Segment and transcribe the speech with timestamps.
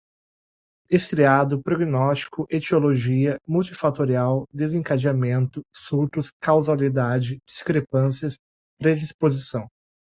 [0.89, 8.35] estriado, prognóstico, etiologia, multifatorial, desencadeamento, surtos, causalidade, discrepâncias,
[8.79, 9.67] predisposição